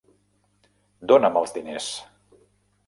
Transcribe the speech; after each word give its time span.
Dona'm 1.11 1.39
els 1.43 1.55
diners! 1.59 1.93